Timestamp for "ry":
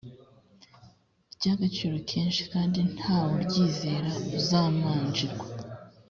1.35-1.45